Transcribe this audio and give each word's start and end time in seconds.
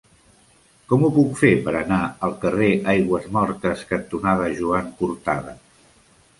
Com 0.93 1.03
ho 1.07 1.11
puc 1.17 1.35
fer 1.41 1.51
per 1.67 1.73
anar 1.81 1.99
al 2.29 2.33
carrer 2.47 2.71
Aigüesmortes 2.95 3.87
cantonada 3.95 4.51
Joan 4.61 4.93
Cortada? 5.03 5.59